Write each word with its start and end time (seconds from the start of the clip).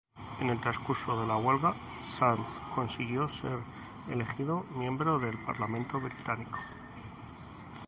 En 0.39 0.49
el 0.49 0.59
transcurso 0.59 1.19
de 1.21 1.27
la 1.27 1.37
huelga, 1.37 1.75
Sands 1.99 2.57
consiguió 2.73 3.27
ser 3.29 3.59
elegido 4.09 4.65
miembro 4.71 5.19
del 5.19 5.37
Parlamento 5.37 5.99
Británico. 5.99 6.57